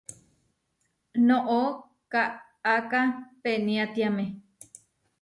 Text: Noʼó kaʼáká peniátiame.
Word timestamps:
Noʼó 1.27 1.59
kaʼáká 2.11 3.01
peniátiame. 3.41 4.25